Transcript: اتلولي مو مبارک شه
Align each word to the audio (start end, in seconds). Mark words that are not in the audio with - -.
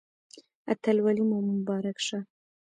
اتلولي 0.71 1.23
مو 1.29 1.37
مبارک 1.57 1.97
شه 2.07 2.19